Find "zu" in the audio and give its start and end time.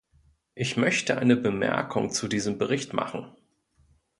2.09-2.27